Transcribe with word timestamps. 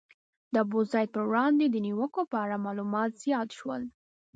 د 0.53 0.55
ابوزید 0.65 1.07
پر 1.15 1.23
وړاندې 1.29 1.65
د 1.69 1.75
نیوکو 1.85 2.21
په 2.31 2.37
اړه 2.43 2.63
معلومات 2.65 3.09
زیات 3.23 3.49
شول. 3.57 3.81